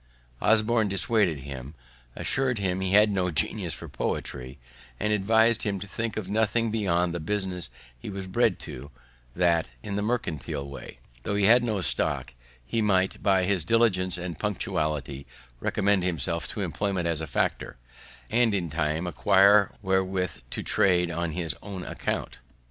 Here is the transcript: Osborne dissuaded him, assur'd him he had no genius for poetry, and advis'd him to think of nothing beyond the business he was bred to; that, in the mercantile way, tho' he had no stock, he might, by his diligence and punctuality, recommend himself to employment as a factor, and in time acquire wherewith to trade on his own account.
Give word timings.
Osborne 0.41 0.87
dissuaded 0.87 1.41
him, 1.41 1.75
assur'd 2.15 2.57
him 2.57 2.81
he 2.81 2.89
had 2.89 3.11
no 3.11 3.29
genius 3.29 3.71
for 3.75 3.87
poetry, 3.87 4.57
and 4.99 5.13
advis'd 5.13 5.61
him 5.61 5.79
to 5.79 5.85
think 5.85 6.17
of 6.17 6.27
nothing 6.27 6.71
beyond 6.71 7.13
the 7.13 7.19
business 7.19 7.69
he 7.99 8.09
was 8.09 8.25
bred 8.25 8.57
to; 8.57 8.89
that, 9.35 9.69
in 9.83 9.95
the 9.97 10.01
mercantile 10.01 10.67
way, 10.67 10.97
tho' 11.21 11.35
he 11.35 11.45
had 11.45 11.63
no 11.63 11.81
stock, 11.81 12.33
he 12.65 12.81
might, 12.81 13.21
by 13.21 13.43
his 13.43 13.63
diligence 13.63 14.17
and 14.17 14.39
punctuality, 14.39 15.27
recommend 15.59 16.03
himself 16.03 16.47
to 16.47 16.61
employment 16.61 17.05
as 17.07 17.21
a 17.21 17.27
factor, 17.27 17.77
and 18.31 18.55
in 18.55 18.71
time 18.71 19.05
acquire 19.05 19.71
wherewith 19.83 20.35
to 20.49 20.63
trade 20.63 21.11
on 21.11 21.33
his 21.33 21.55
own 21.61 21.85
account. 21.85 22.39